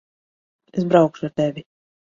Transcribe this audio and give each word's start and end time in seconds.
Es 0.81 0.89
braukšu 0.95 1.23
ar 1.29 1.35
tevi. 1.37 1.69